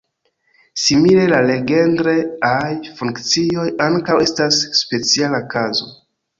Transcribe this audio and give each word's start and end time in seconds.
Simile, 0.83 1.25
la 1.33 1.41
Legendre-aj 1.51 2.73
funkcioj 3.03 3.69
ankaŭ 3.91 4.19
estas 4.29 4.61
speciala 4.83 5.47
kazo. 5.57 5.95